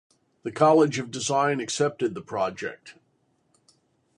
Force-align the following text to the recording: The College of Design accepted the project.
The 0.41 0.51
College 0.51 0.97
of 0.97 1.11
Design 1.11 1.59
accepted 1.59 2.15
the 2.15 2.23
project. 2.23 2.95